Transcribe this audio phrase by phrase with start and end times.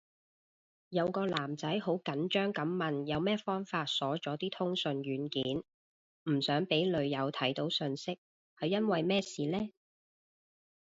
[0.89, 5.63] 有個男仔好緊張噉問有咩方法鎖咗啲通訊軟件，
[6.33, 8.17] 唔想俾女友睇到訊息，
[8.57, 9.69] 係因為咩事呢？